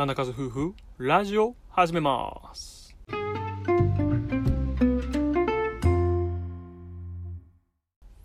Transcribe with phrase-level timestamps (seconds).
[0.00, 2.96] 金数夫婦ラジオ始めます。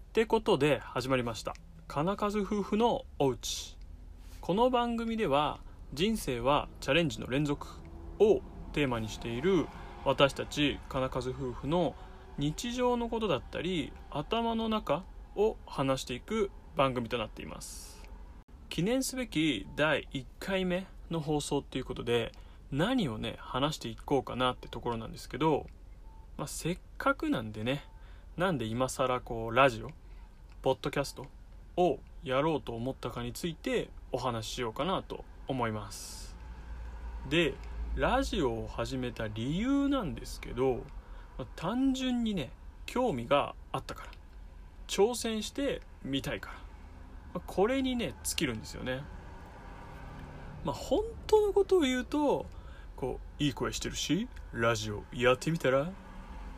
[0.08, 1.54] ってことで始まりました。
[1.90, 3.78] 金数夫婦のおうち。
[4.40, 5.60] この番組では
[5.94, 7.68] 人生はチャレンジの連続
[8.20, 8.40] を
[8.72, 9.68] テーマにしている
[10.06, 11.94] 私たち金数夫婦の
[12.38, 15.04] 日常のことだったり頭の中
[15.36, 18.02] を話していく番組となっています。
[18.70, 22.32] 記念すべき第1回目の放送っていうことで
[22.72, 25.66] 何をね話していこうかなってところなんですけど、
[26.38, 27.86] まあ、せっかくなんでね
[28.38, 29.92] なんで今更こうラジオ
[30.62, 31.28] ポッドキャスト
[31.78, 36.36] をやろうと思ったかについてお話ししようかなと思います。
[37.30, 37.54] で
[37.96, 40.84] ラジオを始めた理由なんですけど、
[41.38, 42.52] まあ、単純にね
[42.86, 44.12] 興味があったから
[44.88, 46.56] 挑戦してみたいから、
[47.36, 49.02] まあ、これにね尽きるんですよね。
[50.66, 52.48] まあ本当のことを言うと
[52.98, 55.88] こういい声してるしラジオやってみたらっ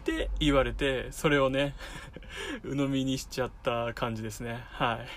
[0.06, 1.76] て言われてそれをね
[2.64, 4.64] 鵜呑みにしちゃった感じですね。
[4.72, 5.08] はい。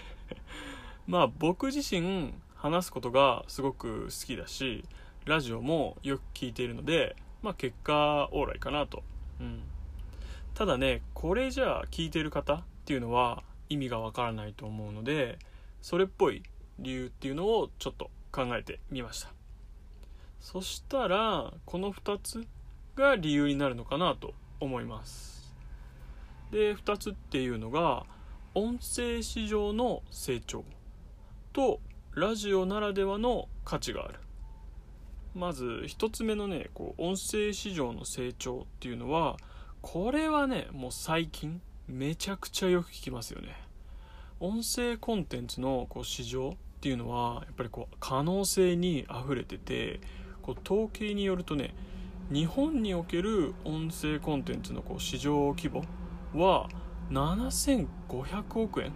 [1.06, 4.84] まあ僕自身話すことがすごく好きだし
[5.24, 9.04] ラジオもよく聞いているのでまあ結果オーライかなと。
[9.40, 9.62] うん。
[10.54, 15.38] ただねこれじゃあ聞いてる方っていうのは意味がわからないと思うので
[15.80, 16.42] それっぽい
[16.80, 19.32] 理由っていうのをちょっと考えてみました。
[20.40, 22.46] そしたらこの2つ
[22.96, 25.54] が理由になるのかなと思います。
[26.50, 28.04] で2つっていうのが
[28.54, 30.64] 音声市場の成長
[31.52, 31.80] と
[32.14, 34.18] ラジオならではの価値がある。
[35.34, 39.36] まず1つ目のねこう音声市場の成長っていうのは
[39.80, 43.54] これはねもう最近めちゃくちゃよく聞きますよね。
[44.40, 50.00] 音声コンテンツのこう市場っていうのはやっぱりこう可能性にあふれてて
[50.40, 51.74] こう統計によるとね
[52.32, 55.84] 日本における音声コンテンツのこう市場規模
[56.34, 56.70] は
[57.10, 57.86] 7500
[58.62, 58.92] 億円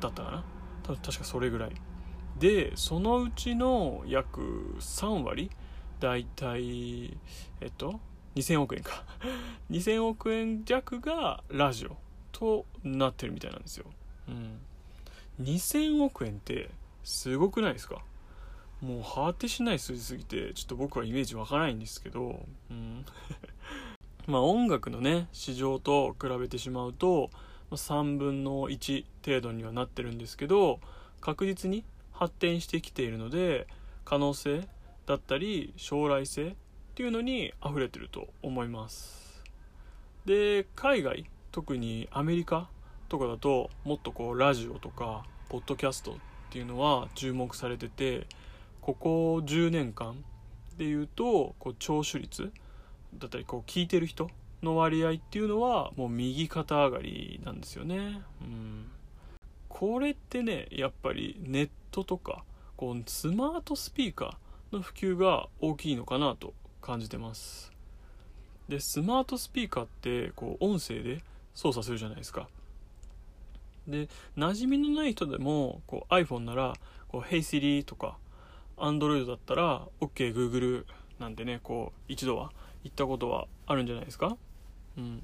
[0.00, 0.44] だったかな。
[0.82, 1.72] 多分確かそれぐらい。
[2.38, 4.40] でそのうちの約
[4.80, 5.50] 3割
[6.00, 7.18] だいたい
[7.60, 8.00] えっと
[8.34, 9.04] 2000億円か。
[9.70, 11.98] 2000億円弱がラジオ
[12.32, 13.86] となってるみたいなんですよ、
[14.28, 14.58] うん、
[15.40, 16.70] 2000億円って
[17.04, 18.02] すごくないですか？
[18.80, 23.04] もう果てしない数字すぎてちょっと僕はイメージわからないんですけど、うん、
[24.26, 27.30] まあ音楽のね市場と比べてしまうと
[27.70, 30.80] 3分の1程度にはなってるんですけど
[31.20, 33.66] 確実に発展してきているので
[34.04, 34.68] 可能性
[35.06, 36.54] だったり将来性っ
[36.94, 39.42] ていうのに溢れてると思います。
[40.26, 42.68] で海外特にアメリカ
[43.08, 46.16] とかだともっとこうラジオとかポッドキャスト
[46.54, 48.28] っていうのは注目されてて
[48.80, 50.14] ここ10年間
[50.78, 52.52] でいうとこう聴取率
[53.18, 54.30] だったりこう聞いてる人
[54.62, 58.22] の割合っていうのはもう右肩上がりなんですよね。
[58.40, 58.86] うん、
[59.68, 62.44] これってねやっぱりネットとか
[62.76, 67.72] こうスマートスピーカーの普及が大きいのかなと感じてます。
[68.68, 71.20] でスマートスピーカーってこう音声で
[71.52, 72.46] 操作するじゃないですか。
[73.86, 76.74] で馴染みのない人でもこう iPhone なら
[77.08, 78.16] こう Hey Siri とか
[78.76, 80.84] Android だったら OKGoogle、
[81.18, 82.50] なんてねこう一度は
[82.82, 84.36] 言ったことはあるんじゃないですか？
[84.98, 85.22] うん。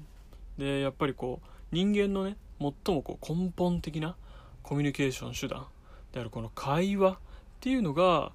[0.57, 4.15] でやっぱりこう人間のね最もこう根本的な
[4.63, 5.65] コミュニケーション手段
[6.13, 7.17] であるこの会話っ
[7.59, 8.31] ていうのが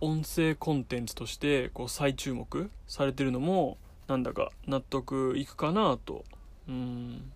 [0.00, 3.78] 音声コンテンツとしてこう再注目されてるのも
[4.08, 6.24] なんだか納得いくかなと。
[6.68, 7.32] うん。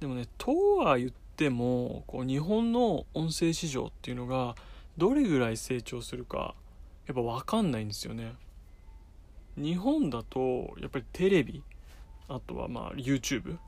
[0.00, 1.10] でもねとは言っ
[1.50, 4.54] もこう日本の音声市場っていうのが
[4.96, 6.54] どれぐらい成長するか
[7.06, 8.34] やっぱ分かんないんですよね
[9.56, 11.62] 日本だとやっぱりテレビ
[12.28, 13.58] あとはまあ YouTube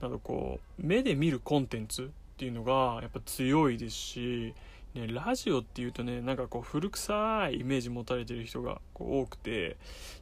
[0.00, 2.06] などこう目で見るコンテンツっ
[2.36, 4.54] ていうのがやっぱ強いですし、
[4.94, 9.76] ね、ラジオっていうとねなんかこう古臭いイメージ持たれてる人がこう多くて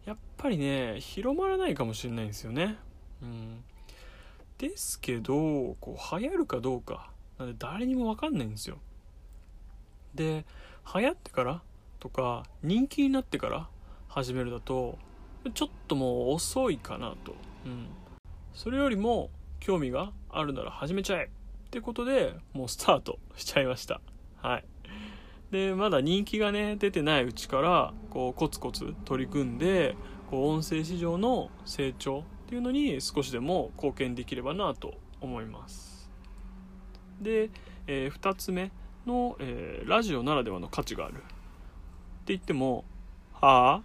[0.06, 2.76] やっぱりね広まらないかもしれないんですよね。
[3.22, 3.64] うん、
[4.58, 8.78] ですけどこう流行るかどうかなんで誰にも分かんないんですよ。
[10.14, 10.44] で
[10.94, 11.62] 流行ってから
[11.98, 13.68] とか人気になってから
[14.08, 14.98] 始めるだと
[15.54, 17.34] ちょっともう遅いかなと、
[17.66, 17.88] うん、
[18.54, 19.30] それよりも
[19.60, 21.28] 興味があるなら始めちゃえっ
[21.70, 24.00] てことでもうスタートしちゃいました。
[24.36, 24.64] はい。
[25.50, 29.96] でまだ人気がね出てないうちからこうコツコツ取り組んで
[30.30, 36.10] こう音声市場の成長っていうのに少しでも貢献できればなと思います。
[37.20, 37.50] で、
[37.86, 38.70] えー、2つ目
[39.06, 41.22] の、えー、ラジオならではの価値があるって
[42.26, 42.84] 言っても
[43.32, 43.78] はあ？
[43.78, 43.82] っ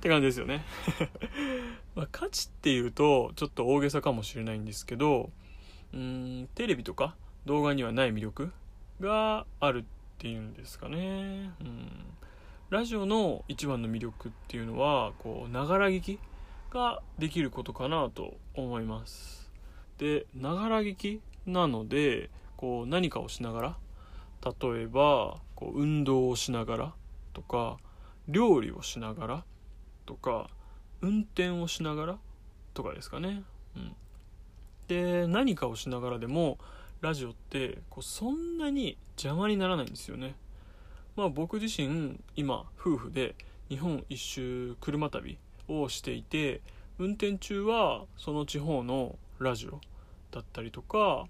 [0.00, 0.64] て感じですよね。
[1.94, 5.30] まあ価値っていうとちょっと大げさかもしれないんですけど
[5.92, 7.14] うんテレビとか
[7.44, 8.52] 動画にはない魅力
[9.00, 9.84] があるっ
[10.18, 11.50] ていうんですかね。
[11.60, 11.90] うん。
[12.70, 16.18] ラジオの一番の魅力っていうのはこうながら聞き
[16.70, 19.50] ができることかなと思います。
[19.98, 21.20] でながら聞き？
[21.46, 23.76] なのでこう何かをしながら？
[24.60, 26.94] 例えばこう運動をしながら？
[27.32, 27.78] とか
[28.28, 29.44] 料理をしながら？
[30.06, 30.48] とか
[31.00, 32.18] 運転をしながら？
[32.74, 33.42] とかですかね。
[33.76, 33.96] うん、
[34.86, 36.58] で何かをしながらでも
[37.00, 40.34] ラジオってこうそんなに邪魔にならないんですよね。
[41.16, 43.34] まあ僕自身今夫婦で
[43.68, 45.38] 日本一周車旅
[45.68, 46.60] をしていて
[46.98, 49.80] 運転中はその地方のラジオ
[50.32, 51.26] だったりとか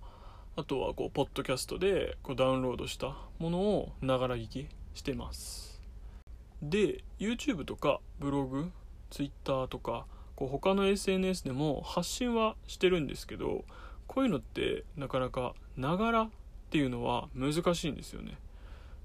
[0.56, 5.80] あとはこうポッドキャストでこうダウンロードしたものをながら聞きしてます。
[6.60, 8.72] で YouTube とかブログ
[9.10, 13.64] Twitter とかこう他の SNS でも発信はしてるんですけど
[14.06, 16.28] こういうのってなかなかながらっ
[16.70, 18.36] ていうのは難しいんですよね。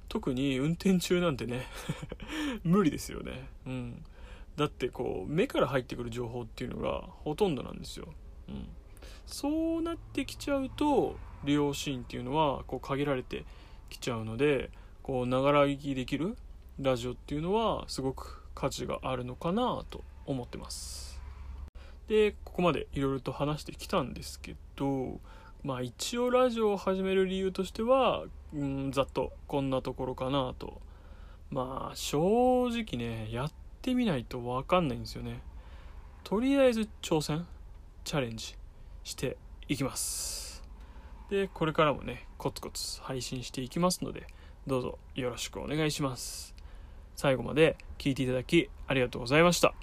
[0.10, 1.68] 特に運転中なんてね
[2.64, 3.48] 無理ですよね。
[3.66, 4.04] うん。
[4.56, 8.08] だってこう目から入ってくる情報っていうのがほとんどなんですよ、
[8.50, 8.68] うん、
[9.26, 13.46] そうなってきちゃうと利用シーンっていうのはこう限られて
[13.90, 14.70] きちゃうので
[15.02, 16.38] こうながら聞きできる
[16.80, 21.22] ラジオっていうのはすごく価値があるのかなと思ってます。
[22.08, 25.20] でここまでいろいろと話してきたんですけど
[25.64, 28.24] まあ一応ラジオを始める理由としては
[28.54, 30.82] うんざっとこんなところかなと。
[31.50, 33.46] まあ正直ねや
[33.84, 35.42] ってみないと分かんないんですよね。
[36.24, 37.46] とりあえず挑戦
[38.06, 38.56] チャレンジ
[39.04, 39.36] して
[39.68, 40.64] いきます。
[41.30, 44.26] でこれからもねコツコツ配信していきますので
[44.68, 46.56] どうぞよろしくお願いします。
[47.18, 49.74] 最後まで聞いていただきありがとうございました。